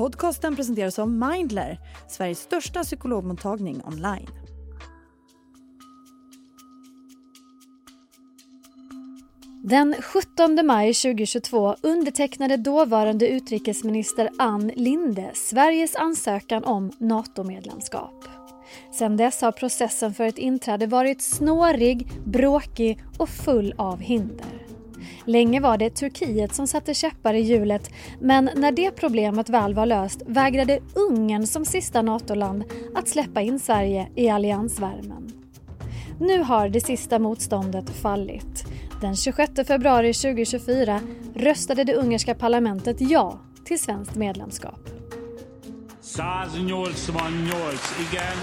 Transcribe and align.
Podcasten 0.00 0.56
presenteras 0.56 0.98
av 0.98 1.10
Mindler, 1.10 1.78
Sveriges 2.08 2.40
största 2.40 2.82
psykologmottagning 2.82 3.82
online. 3.84 4.26
Den 9.64 9.94
17 10.00 10.66
maj 10.66 10.94
2022 10.94 11.74
undertecknade 11.82 12.56
dåvarande 12.56 13.28
utrikesminister 13.28 14.30
Ann 14.38 14.72
Linde 14.76 15.30
Sveriges 15.34 15.96
ansökan 15.96 16.64
om 16.64 16.92
NATO-medlemskap. 16.98 18.24
Sedan 18.92 19.16
dess 19.16 19.42
har 19.42 19.52
processen 19.52 20.14
för 20.14 20.24
ett 20.24 20.38
inträde 20.38 20.86
varit 20.86 21.22
snårig, 21.22 22.08
bråkig 22.24 23.04
och 23.18 23.28
full 23.28 23.74
av 23.78 24.00
hinder. 24.00 24.59
Länge 25.24 25.60
var 25.60 25.78
det 25.78 25.90
Turkiet 25.90 26.54
som 26.54 26.66
satte 26.66 26.94
käppar 26.94 27.34
i 27.34 27.40
hjulet 27.40 27.90
men 28.20 28.50
när 28.56 28.72
det 28.72 28.90
problemet 28.90 29.48
väl 29.48 29.74
var 29.74 29.86
löst 29.86 30.22
vägrade 30.26 30.80
Ungern 30.94 31.46
som 31.46 31.64
sista 31.64 32.02
NATO-land 32.02 32.64
att 32.94 33.08
släppa 33.08 33.40
in 33.40 33.60
Sverige 33.60 34.08
i 34.16 34.28
alliansvärmen. 34.28 35.32
Nu 36.20 36.42
har 36.42 36.68
det 36.68 36.80
sista 36.80 37.18
motståndet 37.18 37.90
fallit. 37.90 38.64
Den 39.00 39.16
26 39.16 39.52
februari 39.66 40.12
2024 40.12 41.00
röstade 41.34 41.84
det 41.84 41.94
ungerska 41.94 42.34
parlamentet 42.34 42.96
ja 43.00 43.40
till 43.64 43.80
svenskt 43.80 44.14
medlemskap. 44.14 44.80
188 46.18 46.90
igen, 48.12 48.38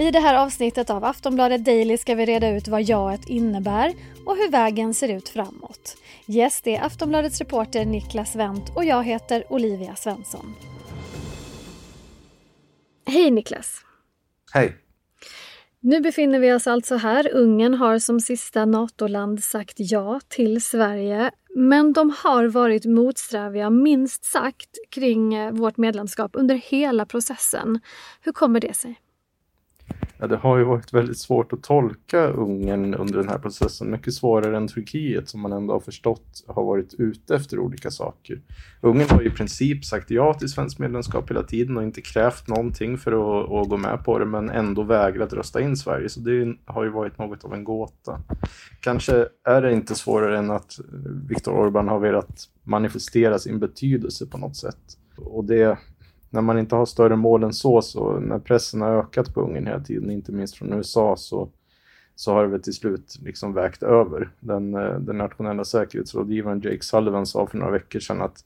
i 0.00 0.10
det 0.10 0.20
här 0.20 0.34
avsnittet 0.34 0.90
av 0.90 1.04
Aftonbladet 1.04 1.64
Daily 1.64 1.96
ska 1.96 2.14
vi 2.14 2.24
reda 2.24 2.48
ut 2.48 2.68
vad 2.68 2.82
jaet 2.82 3.28
innebär 3.28 3.94
och 4.26 4.36
hur 4.36 4.50
vägen 4.50 4.94
ser 4.94 5.08
ut 5.08 5.28
framåt. 5.28 5.96
Gäst 6.26 6.66
är 6.66 6.82
Aftonbladets 6.82 7.38
reporter 7.38 7.84
Niklas 7.84 8.36
Wendt 8.36 8.76
och 8.76 8.84
jag 8.84 9.04
heter 9.04 9.52
Olivia 9.52 9.96
Svensson. 9.96 10.54
Hej 13.06 13.30
Niklas! 13.30 13.84
Hej! 14.52 14.76
Nu 15.80 16.00
befinner 16.00 16.38
vi 16.38 16.52
oss 16.52 16.66
alltså 16.66 16.96
här. 16.96 17.34
Ungern 17.34 17.74
har 17.74 17.98
som 17.98 18.20
sista 18.20 18.64
NATO-land 18.64 19.44
sagt 19.44 19.74
ja 19.76 20.20
till 20.28 20.62
Sverige. 20.62 21.30
Men 21.56 21.92
de 21.92 22.14
har 22.24 22.44
varit 22.44 22.84
motsträviga, 22.84 23.70
minst 23.70 24.24
sagt, 24.24 24.78
kring 24.90 25.34
eh, 25.34 25.52
vårt 25.52 25.76
medlemskap 25.76 26.30
under 26.34 26.54
hela 26.54 27.06
processen. 27.06 27.80
Hur 28.20 28.32
kommer 28.32 28.60
det 28.60 28.74
sig? 28.74 29.00
Ja, 30.20 30.26
det 30.26 30.36
har 30.36 30.58
ju 30.58 30.64
varit 30.64 30.92
väldigt 30.92 31.18
svårt 31.18 31.52
att 31.52 31.62
tolka 31.62 32.26
Ungern 32.26 32.94
under 32.94 33.18
den 33.18 33.28
här 33.28 33.38
processen. 33.38 33.90
Mycket 33.90 34.14
svårare 34.14 34.56
än 34.56 34.68
Turkiet 34.68 35.28
som 35.28 35.40
man 35.40 35.52
ändå 35.52 35.72
har 35.72 35.80
förstått 35.80 36.44
har 36.46 36.64
varit 36.64 36.94
ute 36.94 37.34
efter 37.34 37.58
olika 37.58 37.90
saker. 37.90 38.40
Ungern 38.80 39.08
har 39.10 39.20
ju 39.20 39.26
i 39.26 39.30
princip 39.30 39.84
sagt 39.84 40.10
ja 40.10 40.34
till 40.34 40.48
svenskt 40.48 40.78
medlemskap 40.78 41.30
hela 41.30 41.42
tiden 41.42 41.76
och 41.76 41.82
inte 41.82 42.00
krävt 42.00 42.48
någonting 42.48 42.98
för 42.98 43.12
att, 43.12 43.50
att 43.50 43.68
gå 43.68 43.76
med 43.76 44.04
på 44.04 44.18
det 44.18 44.24
men 44.24 44.50
ändå 44.50 44.82
vägrat 44.82 45.32
rösta 45.32 45.60
in 45.60 45.76
Sverige. 45.76 46.08
Så 46.08 46.20
det 46.20 46.54
har 46.64 46.84
ju 46.84 46.90
varit 46.90 47.18
något 47.18 47.44
av 47.44 47.54
en 47.54 47.64
gåta. 47.64 48.20
Kanske 48.80 49.26
är 49.44 49.62
det 49.62 49.72
inte 49.72 49.94
svårare 49.94 50.38
än 50.38 50.50
att 50.50 50.80
Viktor 51.28 51.52
Orbán 51.52 51.88
har 51.88 51.98
velat 51.98 52.48
manifestera 52.62 53.38
sin 53.38 53.58
betydelse 53.58 54.26
på 54.26 54.38
något 54.38 54.56
sätt. 54.56 54.96
Och 55.16 55.44
det 55.44 55.78
när 56.30 56.40
man 56.40 56.58
inte 56.58 56.76
har 56.76 56.86
större 56.86 57.16
mål 57.16 57.42
än 57.42 57.52
så, 57.52 57.82
så 57.82 58.20
när 58.20 58.38
pressen 58.38 58.80
har 58.80 58.90
ökat 58.90 59.34
på 59.34 59.40
Ungern 59.40 59.66
hela 59.66 59.80
tiden, 59.80 60.10
inte 60.10 60.32
minst 60.32 60.56
från 60.56 60.72
USA, 60.72 61.16
så, 61.16 61.48
så 62.14 62.32
har 62.32 62.42
det 62.42 62.48
väl 62.48 62.62
till 62.62 62.74
slut 62.74 63.18
liksom 63.22 63.52
vägt 63.52 63.82
över. 63.82 64.30
Den, 64.40 64.74
eh, 64.74 64.98
den 64.98 65.18
nationella 65.18 65.64
säkerhetsrådgivaren 65.64 66.60
Jake 66.60 66.82
Sullivan 66.82 67.26
sa 67.26 67.46
för 67.46 67.58
några 67.58 67.72
veckor 67.72 68.00
sedan 68.00 68.22
att 68.22 68.44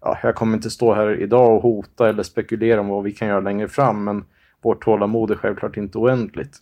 ja, 0.00 0.18
jag 0.22 0.34
kommer 0.34 0.56
inte 0.56 0.70
stå 0.70 0.94
här 0.94 1.22
idag 1.22 1.56
och 1.56 1.62
hota 1.62 2.08
eller 2.08 2.22
spekulera 2.22 2.80
om 2.80 2.88
vad 2.88 3.04
vi 3.04 3.12
kan 3.12 3.28
göra 3.28 3.40
längre 3.40 3.68
fram, 3.68 4.04
men 4.04 4.24
vårt 4.62 4.84
tålamod 4.84 5.30
är 5.30 5.34
självklart 5.34 5.76
inte 5.76 5.98
oändligt. 5.98 6.56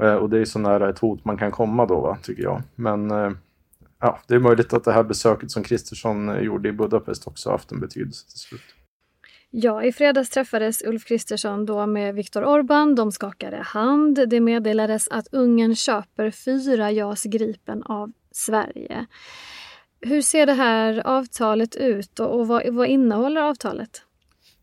Eh, 0.00 0.14
och 0.14 0.30
det 0.30 0.38
är 0.38 0.44
så 0.44 0.58
nära 0.58 0.88
ett 0.90 0.98
hot 0.98 1.24
man 1.24 1.38
kan 1.38 1.50
komma 1.50 1.86
då, 1.86 2.00
va, 2.00 2.18
tycker 2.22 2.42
jag. 2.42 2.62
Men 2.74 3.10
eh, 3.10 3.30
ja, 4.00 4.18
det 4.28 4.34
är 4.34 4.38
möjligt 4.38 4.72
att 4.72 4.84
det 4.84 4.92
här 4.92 5.02
besöket 5.02 5.50
som 5.50 5.62
Kristersson 5.62 6.44
gjorde 6.44 6.68
i 6.68 6.72
Budapest 6.72 7.26
också 7.26 7.50
haft 7.50 7.72
en 7.72 7.80
betydelse 7.80 8.28
till 8.28 8.38
slut. 8.38 8.74
Ja, 9.56 9.84
i 9.84 9.92
fredags 9.92 10.30
träffades 10.30 10.82
Ulf 10.82 11.04
Kristersson 11.04 11.66
då 11.66 11.86
med 11.86 12.14
Viktor 12.14 12.42
Orbán. 12.42 12.96
De 12.96 13.12
skakade 13.12 13.56
hand. 13.56 14.28
Det 14.28 14.40
meddelades 14.40 15.08
att 15.08 15.28
Ungern 15.32 15.74
köper 15.74 16.30
fyra 16.30 16.90
JAS 16.90 17.22
Gripen 17.22 17.82
av 17.82 18.12
Sverige. 18.30 19.06
Hur 20.00 20.22
ser 20.22 20.46
det 20.46 20.52
här 20.52 21.06
avtalet 21.06 21.76
ut 21.76 22.20
och, 22.20 22.40
och 22.40 22.48
vad, 22.48 22.74
vad 22.74 22.88
innehåller 22.88 23.40
avtalet? 23.40 24.02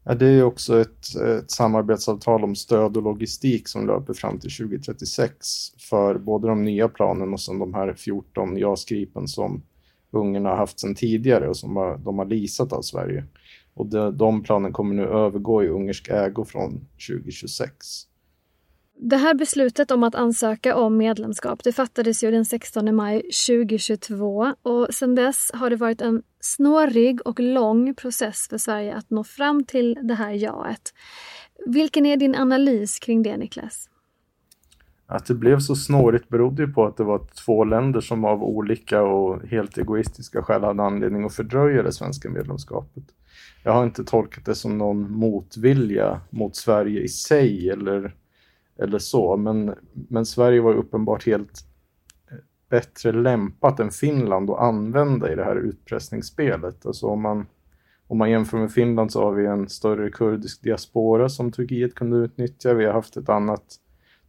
Ja, 0.04 0.14
det 0.14 0.28
är 0.28 0.44
också 0.44 0.82
ett, 0.82 1.16
ett 1.16 1.52
samarbetsavtal 1.52 2.44
om 2.44 2.56
stöd 2.56 2.98
och 2.98 3.04
logistik 3.04 3.68
som 3.68 3.88
löper 3.88 4.14
fram 4.14 4.40
till 4.40 4.52
2036 4.52 5.48
för 5.90 6.18
både 6.18 6.48
de 6.48 6.64
nya 6.64 6.90
planen 6.90 7.34
och 7.34 7.42
sen 7.42 7.60
de 7.60 7.74
här 7.74 7.94
14 7.94 8.58
JAS 8.58 8.86
Gripen 8.86 9.28
som 9.28 9.62
Ungern 10.12 10.46
har 10.46 10.56
haft 10.56 10.80
sedan 10.80 10.96
tidigare 10.96 11.50
och 11.50 11.58
som 11.58 12.00
de 12.04 12.20
har 12.20 12.26
leasat 12.26 12.74
av 12.74 12.82
Sverige. 12.82 13.26
Och 13.82 13.88
de, 13.88 14.18
de 14.18 14.44
planen 14.44 14.74
kommer 14.74 14.96
nu 14.96 15.04
övergå 15.04 15.64
i 15.64 15.68
ungersk 15.68 16.10
ägo 16.10 16.46
från 16.46 16.88
2026. 17.10 17.76
Det 19.00 19.18
här 19.18 19.34
beslutet 19.34 19.92
om 19.92 20.04
att 20.04 20.16
ansöka 20.16 20.76
om 20.76 20.98
medlemskap 20.98 21.64
det 21.64 21.72
fattades 21.72 22.24
ju 22.24 22.32
den 22.32 22.46
16 22.46 22.96
maj 22.96 23.22
2022 23.22 24.54
och 24.62 24.94
sedan 24.94 25.16
dess 25.16 25.52
har 25.54 25.70
det 25.70 25.76
varit 25.76 26.02
en 26.02 26.24
snårig 26.40 27.28
och 27.28 27.40
lång 27.40 27.96
process 27.96 28.48
för 28.50 28.58
Sverige 28.58 28.96
att 28.96 29.10
nå 29.10 29.24
fram 29.24 29.64
till 29.64 29.98
det 30.04 30.14
här 30.14 30.32
jaet. 30.32 30.94
Vilken 31.66 32.06
är 32.06 32.18
din 32.18 32.36
analys 32.36 33.00
kring 33.00 33.24
det, 33.24 33.38
Niklas? 33.38 33.90
Att 35.08 35.26
det 35.26 35.34
blev 35.34 35.60
så 35.60 35.76
snårigt 35.76 36.30
berodde 36.30 36.64
ju 36.64 36.74
på 36.74 36.86
att 36.86 36.98
det 36.98 37.04
var 37.04 37.28
två 37.46 37.64
länder 37.64 38.02
som 38.02 38.26
av 38.26 38.44
olika 38.44 39.02
och 39.02 39.48
helt 39.48 39.78
egoistiska 39.78 40.44
skäl 40.44 40.64
hade 40.64 40.84
anledning 40.84 41.26
att 41.26 41.36
fördröja 41.36 41.84
det 41.84 41.92
svenska 41.92 42.30
medlemskapet 42.30 43.04
jag 43.64 43.72
har 43.72 43.84
inte 43.84 44.04
tolkat 44.04 44.46
det 44.46 44.56
som 44.56 44.78
någon 44.78 45.12
motvilja 45.12 46.22
mot 46.30 46.56
Sverige 46.56 47.02
i 47.02 47.08
sig 47.08 47.70
eller, 47.70 48.16
eller 48.80 49.00
så. 49.00 49.38
Men, 49.38 49.76
men 49.94 50.26
Sverige 50.26 50.62
var 50.62 50.74
uppenbart 50.74 51.26
helt 51.26 51.66
eh, 52.32 52.38
bättre 52.70 53.12
lämpat 53.12 53.80
än 53.80 53.92
Finland 53.92 54.50
att 54.50 54.60
använda 54.60 55.34
i 55.34 55.36
det 55.36 55.44
här 55.44 55.56
utpressningsspelet. 55.56 56.86
Alltså 56.86 57.08
om 57.08 57.22
man, 57.22 57.46
om 58.08 58.18
man 58.18 58.32
jämför 58.32 58.58
med 58.58 58.72
Finland 58.72 59.12
så 59.12 59.24
har 59.24 59.34
vi 59.34 59.46
en 59.46 59.70
större 59.70 60.10
kurdisk 60.10 60.64
diaspora 60.64 61.30
som 61.30 61.52
Turkiet 61.52 61.96
kunde 61.96 62.18
utnyttja. 62.18 62.74
Vi 62.74 62.86
har 62.86 62.94
haft 62.94 63.18
ett 63.18 63.30
annat 63.30 63.78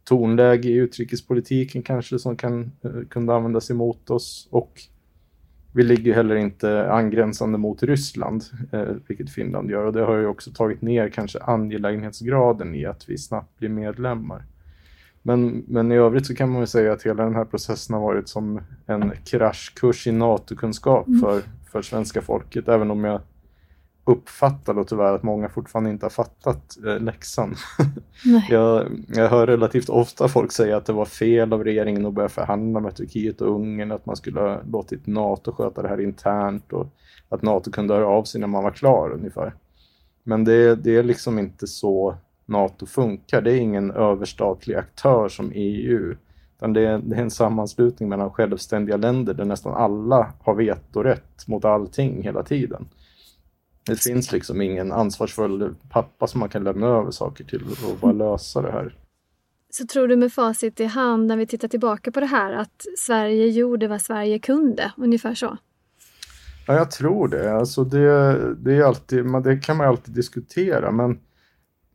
tonläge 0.03 0.69
i 0.69 0.73
utrikespolitiken 0.73 1.83
kanske 1.83 2.19
som 2.19 2.37
kan, 2.37 2.71
eh, 2.83 3.07
kunde 3.09 3.35
användas 3.35 3.71
emot 3.71 4.09
oss. 4.09 4.47
Och 4.51 4.81
vi 5.73 5.83
ligger 5.83 6.13
heller 6.13 6.35
inte 6.35 6.91
angränsande 6.91 7.57
mot 7.57 7.83
Ryssland, 7.83 8.43
eh, 8.71 8.85
vilket 9.07 9.29
Finland 9.29 9.71
gör. 9.71 9.85
Och 9.85 9.93
det 9.93 10.01
har 10.01 10.15
ju 10.15 10.25
också 10.25 10.51
tagit 10.51 10.81
ner 10.81 11.09
kanske 11.09 11.39
angelägenhetsgraden 11.39 12.75
i 12.75 12.85
att 12.85 13.09
vi 13.09 13.17
snabbt 13.17 13.59
blir 13.59 13.69
medlemmar. 13.69 14.43
Men, 15.21 15.63
men 15.67 15.91
i 15.91 15.95
övrigt 15.95 16.25
så 16.25 16.35
kan 16.35 16.49
man 16.49 16.59
väl 16.59 16.67
säga 16.67 16.93
att 16.93 17.03
hela 17.03 17.23
den 17.23 17.35
här 17.35 17.45
processen 17.45 17.93
har 17.93 18.01
varit 18.01 18.27
som 18.27 18.61
en 18.85 19.11
kraschkurs 19.25 20.07
i 20.07 20.11
NATO-kunskap 20.11 21.07
mm. 21.07 21.19
för, 21.19 21.41
för 21.71 21.81
svenska 21.81 22.21
folket, 22.21 22.67
även 22.67 22.91
om 22.91 23.03
jag 23.03 23.21
uppfattar 24.05 24.73
då 24.73 24.83
tyvärr 24.83 25.13
att 25.13 25.23
många 25.23 25.49
fortfarande 25.49 25.89
inte 25.89 26.05
har 26.05 26.09
fattat 26.09 26.77
eh, 26.85 26.99
läxan. 26.99 27.55
jag, 28.49 28.87
jag 29.07 29.29
hör 29.29 29.47
relativt 29.47 29.89
ofta 29.89 30.27
folk 30.27 30.51
säga 30.51 30.77
att 30.77 30.85
det 30.85 30.93
var 30.93 31.05
fel 31.05 31.53
av 31.53 31.63
regeringen 31.63 32.05
att 32.05 32.13
börja 32.13 32.29
förhandla 32.29 32.79
med 32.79 32.95
Turkiet 32.95 33.41
och 33.41 33.55
Ungern, 33.55 33.91
att 33.91 34.05
man 34.05 34.15
skulle 34.15 34.39
ha 34.39 34.61
låtit 34.71 35.07
NATO 35.07 35.51
sköta 35.51 35.81
det 35.81 35.87
här 35.87 36.01
internt 36.01 36.73
och 36.73 36.87
att 37.29 37.41
NATO 37.41 37.71
kunde 37.71 37.93
höra 37.93 38.07
av 38.07 38.23
sig 38.23 38.41
när 38.41 38.47
man 38.47 38.63
var 38.63 38.71
klar 38.71 39.11
ungefär. 39.13 39.53
Men 40.23 40.43
det, 40.43 40.75
det 40.75 40.95
är 40.95 41.03
liksom 41.03 41.39
inte 41.39 41.67
så 41.67 42.17
NATO 42.45 42.85
funkar. 42.85 43.41
Det 43.41 43.51
är 43.51 43.57
ingen 43.57 43.91
överstatlig 43.91 44.75
aktör 44.75 45.29
som 45.29 45.51
EU. 45.55 46.15
Utan 46.57 46.73
det 46.73 46.81
är, 46.81 46.97
det 46.97 47.15
är 47.15 47.21
en 47.21 47.31
sammanslutning 47.31 48.09
mellan 48.09 48.29
självständiga 48.31 48.97
länder 48.97 49.33
där 49.33 49.45
nästan 49.45 49.73
alla 49.73 50.33
har 50.39 50.55
vetorätt 50.55 51.47
mot 51.47 51.65
allting 51.65 52.23
hela 52.23 52.43
tiden. 52.43 52.85
Det 53.85 53.95
finns 53.95 54.31
liksom 54.31 54.61
ingen 54.61 54.91
ansvarsfull 54.91 55.75
pappa 55.89 56.27
som 56.27 56.39
man 56.39 56.49
kan 56.49 56.63
lämna 56.63 56.87
över 56.87 57.11
saker 57.11 57.43
till 57.43 57.63
och 57.63 57.97
bara 58.01 58.11
lösa 58.11 58.61
det 58.61 58.71
här. 58.71 58.97
Så 59.69 59.85
tror 59.85 60.07
du 60.07 60.15
med 60.15 60.33
facit 60.33 60.79
i 60.79 60.85
hand 60.85 61.27
när 61.27 61.37
vi 61.37 61.47
tittar 61.47 61.67
tillbaka 61.67 62.11
på 62.11 62.19
det 62.19 62.25
här 62.25 62.53
att 62.53 62.85
Sverige 62.97 63.47
gjorde 63.47 63.87
vad 63.87 64.01
Sverige 64.01 64.39
kunde, 64.39 64.91
ungefär 64.97 65.35
så? 65.35 65.57
Ja, 66.67 66.73
jag 66.73 66.91
tror 66.91 67.27
det. 67.27 67.53
Alltså 67.53 67.83
det, 67.83 68.55
det, 68.55 68.73
är 68.73 68.83
alltid, 68.83 69.25
det 69.43 69.57
kan 69.57 69.77
man 69.77 69.87
alltid 69.87 70.15
diskutera, 70.15 70.91
men, 70.91 71.19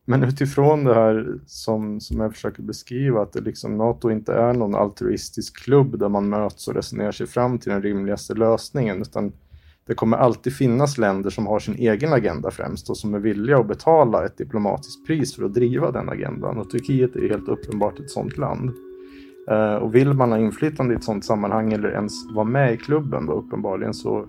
men 0.04 0.24
utifrån 0.24 0.84
det 0.84 0.94
här 0.94 1.38
som, 1.46 2.00
som 2.00 2.20
jag 2.20 2.34
försöker 2.34 2.62
beskriva, 2.62 3.22
att 3.22 3.32
det 3.32 3.40
liksom, 3.40 3.76
NATO 3.76 4.10
inte 4.10 4.32
är 4.32 4.54
någon 4.54 4.74
altruistisk 4.74 5.56
klubb 5.56 5.98
där 5.98 6.08
man 6.08 6.28
möts 6.28 6.68
och 6.68 6.74
resonerar 6.74 7.12
sig 7.12 7.26
fram 7.26 7.58
till 7.58 7.72
den 7.72 7.82
rimligaste 7.82 8.34
lösningen, 8.34 9.02
utan 9.02 9.32
det 9.88 9.94
kommer 9.94 10.16
alltid 10.16 10.52
finnas 10.52 10.98
länder 10.98 11.30
som 11.30 11.46
har 11.46 11.58
sin 11.58 11.74
egen 11.74 12.12
agenda 12.12 12.50
främst 12.50 12.90
och 12.90 12.96
som 12.96 13.14
är 13.14 13.18
villiga 13.18 13.58
att 13.58 13.68
betala 13.68 14.26
ett 14.26 14.38
diplomatiskt 14.38 15.06
pris 15.06 15.36
för 15.36 15.44
att 15.44 15.54
driva 15.54 15.90
den 15.90 16.08
agendan. 16.08 16.58
Och 16.58 16.70
Turkiet 16.70 17.16
är 17.16 17.28
helt 17.28 17.48
uppenbart 17.48 18.00
ett 18.00 18.10
sådant 18.10 18.38
land. 18.38 18.70
Eh, 19.50 19.74
och 19.74 19.94
vill 19.94 20.12
man 20.12 20.32
ha 20.32 20.38
inflytande 20.38 20.94
i 20.94 20.96
ett 20.96 21.04
sådant 21.04 21.24
sammanhang 21.24 21.72
eller 21.72 21.88
ens 21.88 22.12
vara 22.34 22.44
med 22.44 22.74
i 22.74 22.76
klubben 22.76 23.26
då 23.26 23.32
uppenbarligen 23.32 23.94
så 23.94 24.26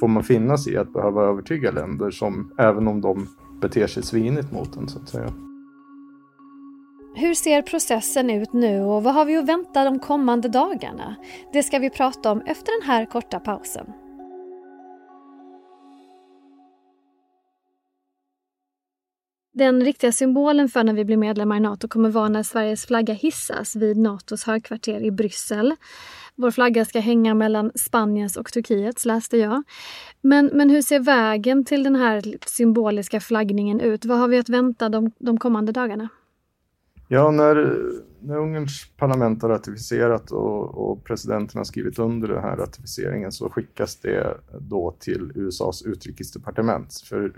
får 0.00 0.08
man 0.08 0.24
finna 0.24 0.58
sig 0.58 0.72
i 0.72 0.76
att 0.76 0.92
behöva 0.92 1.22
övertyga 1.22 1.70
länder 1.70 2.10
som, 2.10 2.52
även 2.58 2.88
om 2.88 3.00
de 3.00 3.28
beter 3.60 3.86
sig 3.86 4.02
svinigt 4.02 4.52
mot 4.52 4.76
en 4.76 4.88
så 4.88 4.98
att 4.98 5.08
säga. 5.08 5.32
Hur 7.14 7.34
ser 7.34 7.62
processen 7.62 8.30
ut 8.30 8.52
nu 8.52 8.80
och 8.80 9.02
vad 9.02 9.14
har 9.14 9.24
vi 9.24 9.36
att 9.36 9.48
vänta 9.48 9.84
de 9.84 9.98
kommande 9.98 10.48
dagarna? 10.48 11.16
Det 11.52 11.62
ska 11.62 11.78
vi 11.78 11.90
prata 11.90 12.32
om 12.32 12.40
efter 12.40 12.80
den 12.80 12.90
här 12.90 13.06
korta 13.06 13.40
pausen. 13.40 13.86
Den 19.58 19.84
riktiga 19.84 20.12
symbolen 20.12 20.68
för 20.68 20.84
när 20.84 20.92
vi 20.92 21.04
blir 21.04 21.16
medlemmar 21.16 21.56
i 21.56 21.60
Nato 21.60 21.88
kommer 21.88 22.10
vara 22.10 22.28
när 22.28 22.42
Sveriges 22.42 22.86
flagga 22.86 23.14
hissas 23.14 23.76
vid 23.76 23.96
Natos 23.96 24.44
högkvarter 24.44 25.00
i 25.00 25.10
Bryssel. 25.10 25.74
Vår 26.34 26.50
flagga 26.50 26.84
ska 26.84 27.00
hänga 27.00 27.34
mellan 27.34 27.72
Spaniens 27.74 28.36
och 28.36 28.52
Turkiets, 28.52 29.04
läste 29.04 29.36
jag. 29.36 29.62
Men, 30.20 30.50
men 30.54 30.70
hur 30.70 30.82
ser 30.82 31.00
vägen 31.00 31.64
till 31.64 31.82
den 31.82 31.96
här 31.96 32.22
symboliska 32.46 33.20
flaggningen 33.20 33.80
ut? 33.80 34.04
Vad 34.04 34.18
har 34.18 34.28
vi 34.28 34.38
att 34.38 34.48
vänta 34.48 34.88
de, 34.88 35.10
de 35.18 35.38
kommande 35.38 35.72
dagarna? 35.72 36.08
Ja, 37.08 37.30
när, 37.30 37.78
när 38.20 38.38
Ungerns 38.38 38.86
parlament 38.96 39.42
har 39.42 39.48
ratificerat 39.48 40.30
och, 40.30 40.90
och 40.90 41.04
presidenten 41.04 41.58
har 41.58 41.64
skrivit 41.64 41.98
under 41.98 42.28
den 42.28 42.42
här 42.42 42.56
ratificeringen 42.56 43.32
så 43.32 43.50
skickas 43.50 43.96
det 43.96 44.40
då 44.60 44.96
till 44.98 45.32
USAs 45.34 45.82
utrikesdepartement. 45.82 47.00
För 47.08 47.32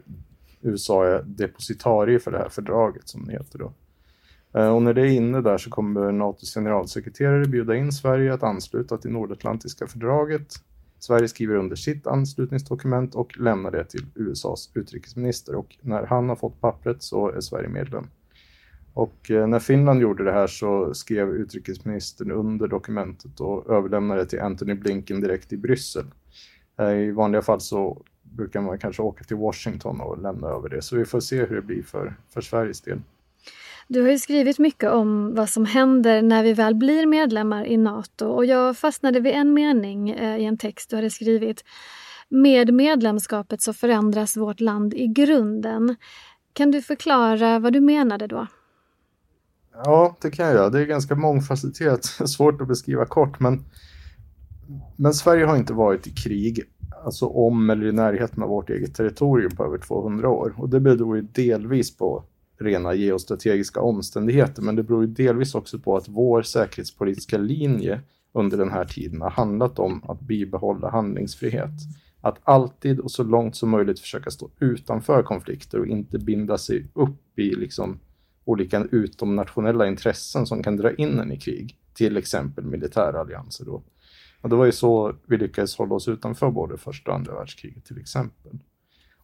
USA 0.63 1.07
är 1.07 1.23
depositarie 1.23 2.19
för 2.19 2.31
det 2.31 2.39
här 2.39 2.49
fördraget 2.49 3.09
som 3.09 3.25
det 3.25 3.33
heter 3.33 3.59
då. 3.59 3.73
Eh, 4.55 4.69
och 4.69 4.83
när 4.83 4.95
det 4.95 5.01
är 5.01 5.07
inne 5.07 5.41
där 5.41 5.59
så 5.59 5.71
kommer 5.71 6.13
NATOs 6.13 6.55
generalsekreterare 6.55 7.47
bjuda 7.47 7.77
in 7.77 7.93
Sverige 7.93 8.35
att 8.35 8.43
ansluta 8.43 8.97
till 8.97 9.11
Nordatlantiska 9.11 9.87
fördraget. 9.87 10.55
Sverige 10.99 11.29
skriver 11.29 11.55
under 11.55 11.77
sitt 11.77 12.07
anslutningsdokument 12.07 13.15
och 13.15 13.39
lämnar 13.39 13.71
det 13.71 13.85
till 13.85 14.07
USAs 14.15 14.71
utrikesminister 14.75 15.55
och 15.55 15.77
när 15.81 16.07
han 16.07 16.29
har 16.29 16.37
fått 16.37 16.61
pappret 16.61 17.03
så 17.03 17.31
är 17.31 17.41
Sverige 17.41 17.69
medlem. 17.69 18.07
Och 18.95 19.31
eh, 19.31 19.47
när 19.47 19.59
Finland 19.59 20.01
gjorde 20.01 20.25
det 20.25 20.33
här 20.33 20.47
så 20.47 20.95
skrev 20.95 21.29
utrikesministern 21.29 22.31
under 22.31 22.69
dokumentet 22.69 23.41
och 23.41 23.71
överlämnade 23.71 24.21
det 24.21 24.27
till 24.27 24.41
Anthony 24.41 24.75
Blinken 24.75 25.21
direkt 25.21 25.53
i 25.53 25.57
Bryssel. 25.57 26.05
Eh, 26.79 26.91
I 26.91 27.11
vanliga 27.11 27.43
fall 27.43 27.61
så 27.61 28.03
brukar 28.37 28.61
man 28.61 28.79
kanske 28.79 29.03
åka 29.03 29.25
till 29.25 29.37
Washington 29.37 30.01
och 30.01 30.23
lämna 30.23 30.49
över 30.49 30.69
det. 30.69 30.83
Så 30.83 30.97
vi 30.97 31.05
får 31.05 31.21
se 31.21 31.47
hur 31.47 31.57
det 31.57 31.63
blir 31.63 31.83
för, 31.83 32.17
för 32.35 32.41
Sveriges 32.41 32.81
del. 32.81 33.01
Du 33.89 34.03
har 34.03 34.11
ju 34.11 34.19
skrivit 34.19 34.59
mycket 34.59 34.91
om 34.91 35.35
vad 35.35 35.49
som 35.49 35.65
händer 35.65 36.23
när 36.23 36.43
vi 36.43 36.53
väl 36.53 36.75
blir 36.75 37.07
medlemmar 37.07 37.65
i 37.67 37.77
Nato 37.77 38.27
och 38.27 38.45
jag 38.45 38.77
fastnade 38.77 39.21
vid 39.21 39.33
en 39.33 39.55
mening 39.55 40.11
eh, 40.11 40.37
i 40.37 40.45
en 40.45 40.59
text 40.59 40.91
du 40.91 40.97
hade 40.97 41.11
skrivit. 41.11 41.65
Med 42.29 42.75
medlemskapet 42.75 43.63
så 43.63 43.73
förändras 43.73 44.37
vårt 44.37 44.61
land 44.61 44.95
i 44.95 45.07
grunden. 45.07 45.97
Kan 46.53 46.71
du 46.71 46.83
förklara 46.83 47.59
vad 47.59 47.73
du 47.73 47.81
menade 47.81 48.27
då? 48.27 48.47
Ja, 49.85 50.17
det 50.21 50.31
kan 50.31 50.47
jag 50.47 50.55
göra. 50.55 50.71
Det 50.71 50.81
är 50.81 50.87
ganska 50.87 51.15
mångfacetterat, 51.15 52.05
svårt 52.29 52.61
att 52.61 52.69
beskriva 52.69 53.07
kort, 53.07 53.41
men, 53.41 53.65
men 54.97 55.15
Sverige 55.15 55.45
har 55.45 55.57
inte 55.57 55.73
varit 55.73 56.07
i 56.07 56.11
krig 56.11 56.65
alltså 57.05 57.27
om 57.27 57.71
eller 57.71 57.87
i 57.87 57.93
närheten 57.93 58.43
av 58.43 58.49
vårt 58.49 58.71
eget 58.71 58.95
territorium 58.95 59.51
på 59.57 59.65
över 59.65 59.79
200 59.79 60.29
år. 60.29 60.55
Och 60.57 60.69
det 60.69 60.81
beror 60.81 61.17
ju 61.17 61.23
delvis 61.23 61.97
på 61.97 62.25
rena 62.61 62.95
geostrategiska 62.95 63.81
omständigheter, 63.81 64.63
men 64.63 64.77
det 64.77 64.83
beror 64.83 65.05
ju 65.05 65.11
delvis 65.11 65.55
också 65.55 65.79
på 65.79 65.97
att 65.97 66.09
vår 66.09 66.43
säkerhetspolitiska 66.43 67.39
linje 67.39 68.01
under 68.33 68.59
den 68.59 68.71
här 68.71 68.85
tiden 68.85 69.21
har 69.21 69.31
handlat 69.31 69.79
om 69.79 70.05
att 70.09 70.21
bibehålla 70.21 70.91
handlingsfrihet. 70.91 71.71
Att 72.21 72.39
alltid 72.43 73.01
och 73.01 73.11
så 73.11 73.23
långt 73.23 73.57
som 73.57 73.71
möjligt 73.71 74.01
försöka 74.01 74.31
stå 74.31 74.51
utanför 74.59 75.23
konflikter 75.23 75.79
och 75.79 75.87
inte 75.87 76.19
binda 76.19 76.59
sig 76.59 76.87
upp 76.95 77.39
i 77.39 77.51
liksom 77.51 77.99
olika 78.45 78.85
utomnationella 78.91 79.87
intressen 79.87 80.47
som 80.47 80.63
kan 80.63 80.77
dra 80.77 80.95
in 80.95 81.19
en 81.19 81.33
i 81.33 81.37
krig, 81.37 81.79
till 81.95 82.17
exempel 82.17 82.65
militärallianser. 82.65 83.65
Då. 83.65 83.83
Och 84.41 84.49
det 84.49 84.57
var 84.57 84.65
ju 84.65 84.73
så 84.73 85.15
vi 85.27 85.37
lyckades 85.37 85.77
hålla 85.77 85.95
oss 85.95 86.09
utanför 86.09 86.51
både 86.51 86.77
första 86.77 87.11
och 87.11 87.17
andra 87.17 87.35
världskriget 87.35 87.85
till 87.85 87.99
exempel. 87.99 88.59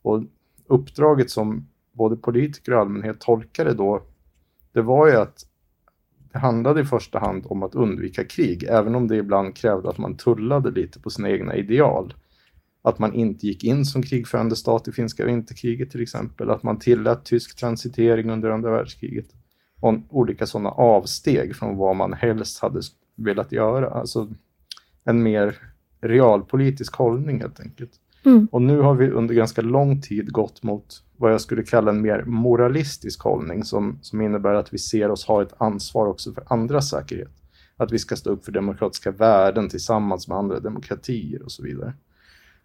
Och 0.03 0.23
uppdraget 0.67 1.31
som 1.31 1.69
både 1.93 2.17
politiker 2.17 2.75
och 2.75 2.81
allmänhet 2.81 3.21
tolkade 3.21 3.75
då, 3.75 4.03
det 4.73 4.83
var 4.83 5.07
ju 5.07 5.17
att 5.17 5.47
det 6.33 6.39
handlade 6.39 6.81
i 6.81 6.85
första 6.85 7.19
hand 7.19 7.47
om 7.47 7.63
att 7.63 7.75
undvika 7.75 8.25
krig, 8.25 8.63
även 8.63 8.95
om 8.95 9.09
det 9.09 9.17
ibland 9.17 9.57
krävde 9.57 9.89
att 9.89 9.99
man 9.99 10.17
tullade 10.17 10.71
lite 10.71 11.01
på 11.01 11.11
sina 11.11 11.31
egna 11.31 11.57
ideal. 11.57 12.15
Att 12.83 12.99
man 12.99 13.15
inte 13.15 13.47
gick 13.47 13.65
in 13.65 13.85
som 13.85 14.03
krigförande 14.03 14.57
stat 14.57 14.89
i 14.89 14.93
finska 14.93 15.25
vinterkriget 15.25 15.91
till 15.91 16.03
exempel, 16.03 16.51
att 16.51 16.63
man 16.63 16.79
tillät 16.79 17.25
tysk 17.25 17.57
transitering 17.57 18.31
under 18.31 18.51
andra 18.51 18.71
världskriget. 18.71 19.27
Och 19.81 19.95
olika 20.09 20.47
sådana 20.47 20.71
avsteg 20.71 21.57
från 21.57 21.77
vad 21.77 21.97
man 21.97 22.13
helst 22.13 22.63
hade 22.63 22.81
velat 23.17 23.53
göra. 23.53 23.91
Alltså 23.91 24.29
en 25.07 25.23
mer 25.23 25.59
realpolitisk 26.01 26.95
hållning 26.95 27.41
helt 27.41 27.61
enkelt. 27.61 27.93
Mm. 28.25 28.49
Och 28.53 28.63
nu 28.63 28.81
har 28.81 28.95
vi 28.95 29.11
under 29.11 29.35
ganska 29.35 29.63
lång 29.63 30.01
tid 30.01 30.33
gått 30.33 30.63
mot 30.63 31.03
vad 31.17 31.33
jag 31.33 31.41
skulle 31.41 31.63
kalla 31.63 31.91
en 31.91 32.03
mer 32.03 32.25
moralistisk 32.25 33.23
hållning 33.23 33.65
som, 33.65 33.99
som 34.03 34.21
innebär 34.21 34.55
att 34.55 34.75
vi 34.75 34.79
ser 34.79 35.11
oss 35.11 35.25
ha 35.25 35.43
ett 35.43 35.55
ansvar 35.59 36.07
också 36.07 36.33
för 36.33 36.43
andras 36.47 36.91
säkerhet. 36.91 37.33
Att 37.77 37.93
vi 37.93 37.99
ska 37.99 38.17
stå 38.17 38.31
upp 38.31 38.45
för 38.45 38.53
demokratiska 38.53 39.11
värden 39.11 39.69
tillsammans 39.69 40.29
med 40.29 40.39
andra 40.39 40.61
demokratier 40.61 41.43
och 41.43 41.53
så 41.53 41.63
vidare. 41.63 41.93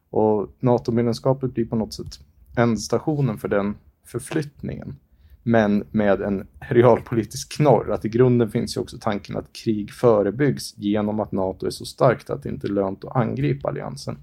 Och 0.10 0.56
NATO-medlemskapet 0.60 1.54
blir 1.54 1.66
på 1.66 1.76
något 1.76 1.94
sätt 1.94 2.20
ändstationen 2.58 3.38
för 3.38 3.48
den 3.48 3.76
förflyttningen 4.06 4.96
men 5.44 5.84
med 5.92 6.22
en 6.22 6.48
realpolitisk 6.60 7.58
knorr. 7.58 7.92
Att 7.92 8.06
i 8.06 8.10
grunden 8.10 8.52
finns 8.52 8.78
ju 8.78 8.82
också 8.82 8.98
tanken 9.02 9.38
att 9.38 9.54
krig 9.54 9.92
förebyggs 9.92 10.78
genom 10.78 11.20
att 11.20 11.32
NATO 11.32 11.66
är 11.66 11.70
så 11.70 11.86
starkt 11.86 12.30
att 12.30 12.44
det 12.44 12.50
inte 12.50 12.68
är 12.68 12.72
lönt 12.72 13.06
att 13.06 13.16
angripa 13.16 13.70
alliansen. 13.70 14.18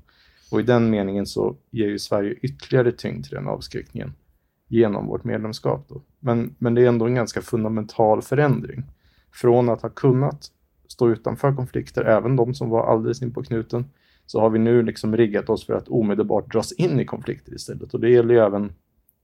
Och 0.51 0.61
i 0.61 0.63
den 0.63 0.91
meningen 0.91 1.27
så 1.27 1.57
ger 1.71 1.89
ju 1.89 1.99
Sverige 1.99 2.35
ytterligare 2.43 2.93
tyngd 2.93 3.25
till 3.25 3.35
den 3.35 3.49
avskräckningen 3.49 4.13
genom 4.69 5.07
vårt 5.07 5.25
medlemskap. 5.25 5.87
Då. 5.89 6.03
Men, 6.21 6.55
men 6.59 6.75
det 6.75 6.83
är 6.83 6.89
ändå 6.89 7.07
en 7.07 7.15
ganska 7.15 7.41
fundamental 7.43 8.23
förändring. 8.23 8.85
Från 9.33 9.69
att 9.69 9.83
ha 9.83 9.89
kunnat 9.89 10.47
stå 10.89 11.11
utanför 11.11 11.55
konflikter, 11.55 12.05
även 12.05 12.37
de 12.37 12.55
som 12.55 12.71
var 12.71 12.93
alldeles 12.93 13.23
in 13.23 13.35
på 13.35 13.43
knuten, 13.43 13.85
så 14.27 14.41
har 14.41 14.51
vi 14.51 14.59
nu 14.59 14.83
liksom 14.83 15.17
riggat 15.17 15.51
oss 15.51 15.67
för 15.67 15.75
att 15.75 15.89
omedelbart 15.89 16.53
dras 16.53 16.73
in 16.73 17.01
i 17.01 17.05
konflikter 17.05 17.55
istället. 17.55 17.95
Och 17.95 18.01
det 18.01 18.11
gäller 18.11 18.35
ju 18.35 18.41
även 18.41 18.73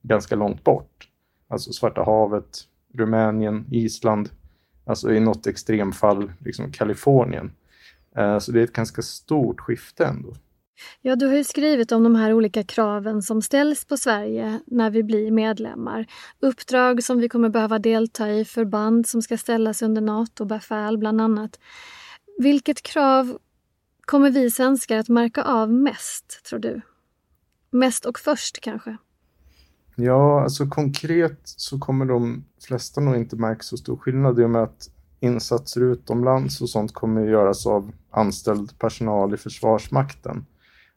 ganska 0.03 0.37
långt 0.37 0.65
bort. 0.65 1.09
Alltså 1.55 1.73
Svarta 1.73 2.03
havet, 2.03 2.61
Rumänien, 2.95 3.67
Island, 3.71 4.31
alltså 4.87 5.13
i 5.13 5.21
något 5.21 5.47
extremfall 5.47 6.33
liksom 6.39 6.73
Kalifornien. 6.73 7.53
Eh, 8.17 8.39
så 8.39 8.53
det 8.53 8.61
är 8.61 8.65
ett 8.65 8.73
ganska 8.73 9.03
stort 9.03 9.61
skifte 9.61 10.05
ändå. 10.05 10.35
Ja, 11.03 11.17
du 11.17 11.27
har 11.27 11.35
ju 11.35 11.45
skrivit 11.45 11.93
om 11.93 12.03
de 12.03 12.15
här 12.15 12.33
olika 12.33 12.63
kraven 12.63 13.23
som 13.23 13.43
ställs 13.43 13.85
på 13.85 13.97
Sverige 13.97 14.61
när 14.67 14.91
vi 14.91 15.03
blir 15.03 15.31
medlemmar. 15.31 16.07
Uppdrag 16.41 17.05
som 17.05 17.19
vi 17.19 17.29
kommer 17.29 17.49
behöva 17.49 17.79
delta 17.79 18.31
i, 18.31 18.45
förband 18.45 19.09
som 19.09 19.23
ska 19.23 19.39
ställas 19.39 19.83
under 19.83 20.01
NATO-befäl 20.01 20.99
bland 20.99 21.21
annat. 21.21 21.61
Vilket 22.39 22.83
krav 22.83 23.39
kommer 24.01 24.31
vi 24.31 24.51
svenskar 24.51 24.99
att 24.99 25.09
märka 25.09 25.43
av 25.43 25.73
mest, 25.73 26.45
tror 26.45 26.59
du? 26.59 26.81
Mest 27.71 28.07
och 28.07 28.19
först 28.19 28.61
kanske? 28.61 28.97
Ja, 29.97 30.43
alltså 30.43 30.67
konkret 30.67 31.41
så 31.43 31.79
kommer 31.79 32.05
de 32.05 32.45
flesta 32.67 33.01
nog 33.01 33.17
inte 33.17 33.37
märka 33.37 33.63
så 33.63 33.77
stor 33.77 33.97
skillnad 33.97 34.41
i 34.41 34.45
och 34.45 34.51
med 34.51 34.63
att 34.63 34.91
insatser 35.21 35.81
utomlands 35.81 36.61
och 36.61 36.69
sånt 36.69 36.95
kommer 36.95 37.27
göras 37.27 37.67
av 37.67 37.93
anställd 38.11 38.79
personal 38.79 39.35
i 39.35 39.37
Försvarsmakten. 39.37 40.47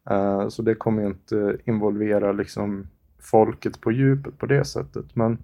Eh, 0.10 0.48
så 0.50 0.62
det 0.62 0.76
kommer 0.76 1.06
inte 1.06 1.58
involvera 1.66 2.32
liksom 2.32 2.88
folket 3.20 3.82
på 3.82 3.92
djupet 3.92 4.38
på 4.38 4.46
det 4.46 4.66
sättet. 4.66 5.16
Men 5.16 5.38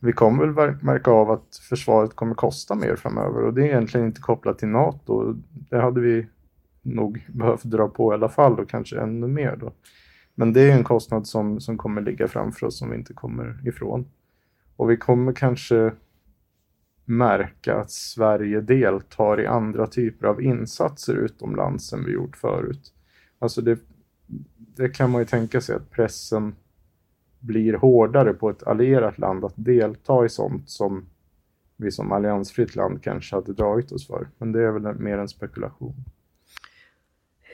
vi 0.00 0.12
kommer 0.12 0.46
väl 0.46 0.74
märka 0.82 1.10
av 1.10 1.30
att 1.30 1.56
försvaret 1.68 2.16
kommer 2.16 2.34
kosta 2.34 2.74
mer 2.74 2.96
framöver 2.96 3.42
och 3.42 3.54
det 3.54 3.62
är 3.62 3.66
egentligen 3.66 4.06
inte 4.06 4.20
kopplat 4.20 4.58
till 4.58 4.68
NATO. 4.68 5.34
Det 5.70 5.80
hade 5.80 6.00
vi 6.00 6.26
nog 6.82 7.26
behövt 7.32 7.64
dra 7.64 7.88
på 7.88 8.12
i 8.12 8.14
alla 8.14 8.28
fall 8.28 8.60
och 8.60 8.68
kanske 8.68 9.00
ännu 9.00 9.26
mer 9.26 9.56
då. 9.56 9.72
Men 10.34 10.52
det 10.52 10.60
är 10.60 10.76
en 10.76 10.84
kostnad 10.84 11.26
som, 11.26 11.60
som 11.60 11.78
kommer 11.78 12.00
ligga 12.00 12.28
framför 12.28 12.66
oss 12.66 12.78
som 12.78 12.90
vi 12.90 12.96
inte 12.96 13.14
kommer 13.14 13.68
ifrån. 13.68 14.06
Och 14.76 14.90
vi 14.90 14.96
kommer 14.96 15.32
kanske 15.32 15.92
märka 17.04 17.76
att 17.76 17.90
Sverige 17.90 18.60
deltar 18.60 19.40
i 19.40 19.46
andra 19.46 19.86
typer 19.86 20.26
av 20.26 20.42
insatser 20.42 21.14
utomlands 21.14 21.92
än 21.92 22.04
vi 22.04 22.12
gjort 22.12 22.36
förut. 22.36 22.92
Alltså 23.38 23.62
det, 23.62 23.78
det 24.56 24.88
kan 24.88 25.10
man 25.10 25.20
ju 25.20 25.26
tänka 25.26 25.60
sig 25.60 25.76
att 25.76 25.90
pressen 25.90 26.54
blir 27.40 27.74
hårdare 27.74 28.32
på 28.32 28.50
ett 28.50 28.62
allierat 28.62 29.18
land 29.18 29.44
att 29.44 29.54
delta 29.56 30.24
i 30.24 30.28
sånt 30.28 30.70
som 30.70 31.06
vi 31.76 31.90
som 31.90 32.12
alliansfritt 32.12 32.76
land 32.76 33.02
kanske 33.02 33.36
hade 33.36 33.52
dragit 33.52 33.92
oss 33.92 34.06
för. 34.06 34.28
Men 34.38 34.52
det 34.52 34.62
är 34.62 34.70
väl 34.70 34.94
mer 34.94 35.18
en 35.18 35.28
spekulation. 35.28 36.04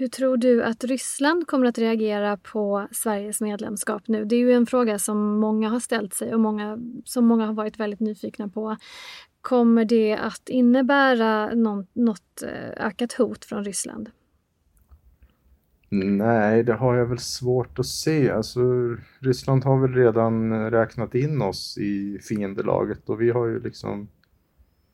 Hur 0.00 0.08
tror 0.08 0.36
du 0.36 0.62
att 0.62 0.84
Ryssland 0.84 1.46
kommer 1.46 1.66
att 1.66 1.78
reagera 1.78 2.36
på 2.36 2.88
Sveriges 2.92 3.40
medlemskap 3.40 4.02
nu? 4.08 4.24
Det 4.24 4.36
är 4.36 4.40
ju 4.40 4.52
en 4.52 4.66
fråga 4.66 4.98
som 4.98 5.40
många 5.40 5.68
har 5.68 5.80
ställt 5.80 6.14
sig 6.14 6.34
och 6.34 6.40
många, 6.40 6.78
som 7.04 7.26
många 7.26 7.46
har 7.46 7.52
varit 7.52 7.80
väldigt 7.80 8.00
nyfikna 8.00 8.48
på. 8.48 8.76
Kommer 9.40 9.84
det 9.84 10.16
att 10.16 10.48
innebära 10.48 11.54
något, 11.54 11.94
något 11.94 12.42
ökat 12.76 13.12
hot 13.12 13.44
från 13.44 13.64
Ryssland? 13.64 14.10
Nej, 15.90 16.62
det 16.62 16.74
har 16.74 16.94
jag 16.94 17.06
väl 17.06 17.18
svårt 17.18 17.78
att 17.78 17.86
se. 17.86 18.30
Alltså, 18.30 18.60
Ryssland 19.20 19.64
har 19.64 19.80
väl 19.80 19.94
redan 19.94 20.70
räknat 20.70 21.14
in 21.14 21.42
oss 21.42 21.78
i 21.78 22.18
fiendelaget 22.28 23.08
och 23.08 23.20
vi 23.20 23.30
har 23.30 23.46
ju 23.46 23.60
liksom 23.60 24.08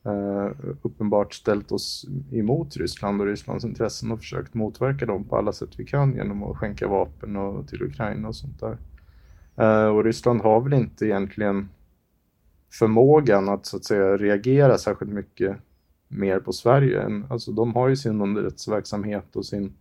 Eh, 0.07 0.51
uppenbart 0.83 1.35
ställt 1.35 1.73
oss 1.73 2.07
emot 2.33 2.77
Ryssland 2.77 3.21
och 3.21 3.27
Rysslands 3.27 3.65
intressen 3.65 4.13
och 4.13 4.19
försökt 4.19 4.55
motverka 4.55 5.07
dem 5.07 5.25
på 5.25 5.37
alla 5.37 5.53
sätt 5.53 5.71
vi 5.77 5.85
kan 5.85 6.15
genom 6.15 6.43
att 6.43 6.57
skänka 6.57 6.89
vapen 6.89 7.37
och, 7.37 7.69
till 7.69 7.83
Ukraina 7.83 8.29
och 8.29 8.37
sånt 8.37 8.61
där. 8.61 8.79
Eh, 9.57 9.89
och 9.89 10.05
Ryssland 10.05 10.41
har 10.41 10.61
väl 10.61 10.73
inte 10.73 11.07
egentligen 11.07 11.69
förmågan 12.73 13.49
att 13.49 13.67
så 13.67 13.77
att 13.77 13.85
säga 13.85 14.17
reagera 14.17 14.79
särskilt 14.79 15.13
mycket 15.13 15.57
mer 16.09 16.41
på 16.41 16.53
Sverige. 16.53 17.03
Än, 17.03 17.27
alltså, 17.31 17.53
de 17.53 17.75
har 17.75 17.89
ju 17.89 17.97
sin 17.97 18.21
underrättelseverksamhet 18.21 19.37
och 19.37 19.47
sin 19.47 19.73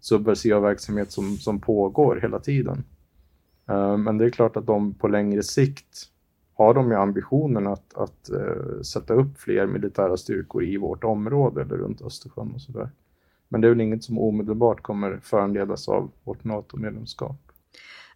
subversiva 0.00 0.60
verksamhet 0.60 1.12
som, 1.12 1.36
som 1.36 1.60
pågår 1.60 2.18
hela 2.22 2.38
tiden. 2.38 2.84
Uh, 3.70 3.96
men 3.96 4.18
det 4.18 4.24
är 4.24 4.30
klart 4.30 4.56
att 4.56 4.66
de 4.66 4.94
på 4.94 5.08
längre 5.08 5.42
sikt 5.42 6.10
har 6.58 6.74
de 6.74 6.90
ju 6.90 6.96
ambitionen 6.96 7.66
att, 7.66 7.94
att 7.94 8.30
uh, 8.32 8.82
sätta 8.82 9.14
upp 9.14 9.38
fler 9.38 9.66
militära 9.66 10.16
styrkor 10.16 10.64
i 10.64 10.76
vårt 10.76 11.04
område 11.04 11.62
eller 11.62 11.76
runt 11.76 12.02
Östersjön 12.02 12.52
och 12.54 12.60
sådär. 12.60 12.90
Men 13.48 13.60
det 13.60 13.66
är 13.66 13.70
väl 13.70 13.80
inget 13.80 14.04
som 14.04 14.18
omedelbart 14.18 14.82
kommer 14.82 15.20
föranledas 15.22 15.88
av 15.88 16.10
vårt 16.24 16.44
NATO-medlemskap. 16.44 17.36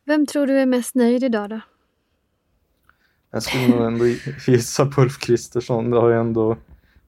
Vem 0.05 0.27
tror 0.27 0.47
du 0.47 0.59
är 0.59 0.67
mest 0.67 0.95
nöjd 0.95 1.25
idag 1.25 1.51
då? 1.51 1.61
Jag 3.31 3.43
skulle 3.43 3.69
nog 3.69 3.87
ändå 3.87 4.05
gissa 4.47 4.87
på 4.87 5.01
Ulf 5.01 5.19
Kristersson. 5.19 5.91
Det 5.91 6.01
har 6.01 6.09
ju 6.09 6.21
ändå 6.21 6.57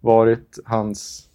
varit 0.00 0.58
hans 0.64 1.28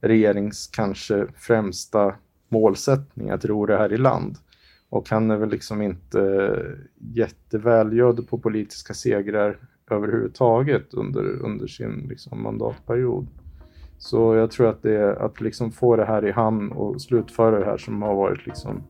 regerings 0.00 0.66
kanske 0.66 1.26
främsta 1.36 2.14
målsättning 2.48 3.30
att 3.30 3.44
ro 3.44 3.66
det 3.66 3.76
här 3.76 3.92
i 3.92 3.96
land. 3.96 4.36
Och 4.88 5.10
han 5.10 5.30
är 5.30 5.36
väl 5.36 5.50
liksom 5.50 5.82
inte 5.82 6.52
jättevälgödd 7.14 8.28
på 8.28 8.38
politiska 8.38 8.94
segrar 8.94 9.58
överhuvudtaget 9.90 10.94
under, 10.94 11.42
under 11.42 11.66
sin 11.66 12.06
liksom 12.08 12.42
mandatperiod. 12.42 13.26
Så 13.98 14.34
jag 14.34 14.50
tror 14.50 14.68
att 14.68 14.82
det 14.82 14.96
är 14.96 15.14
att 15.14 15.40
liksom 15.40 15.72
få 15.72 15.96
det 15.96 16.04
här 16.04 16.26
i 16.26 16.30
hamn 16.30 16.72
och 16.72 17.02
slutföra 17.02 17.58
det 17.58 17.64
här 17.64 17.78
som 17.78 18.02
har 18.02 18.14
varit 18.14 18.46
liksom 18.46 18.82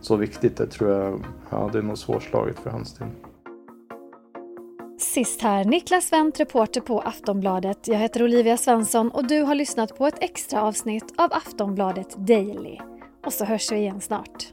så 0.00 0.16
viktigt, 0.16 0.56
det 0.56 0.66
tror 0.66 0.90
jag, 0.90 1.24
ja, 1.50 1.70
det 1.72 1.78
är 1.78 1.82
nog 1.82 1.98
svårslaget 1.98 2.58
för 2.58 2.70
hans 2.70 2.94
del. 2.94 3.08
Sist 4.98 5.42
här, 5.42 5.64
Niklas 5.64 6.12
Wendt, 6.12 6.40
reporter 6.40 6.80
på 6.80 7.00
Aftonbladet. 7.00 7.88
Jag 7.88 7.98
heter 7.98 8.22
Olivia 8.22 8.56
Svensson 8.56 9.10
och 9.10 9.26
du 9.26 9.42
har 9.42 9.54
lyssnat 9.54 9.98
på 9.98 10.06
ett 10.06 10.18
extra 10.20 10.62
avsnitt 10.62 11.14
av 11.16 11.32
Aftonbladet 11.32 12.16
Daily. 12.16 12.78
Och 13.24 13.32
så 13.32 13.44
hörs 13.44 13.72
vi 13.72 13.76
igen 13.76 14.00
snart. 14.00 14.52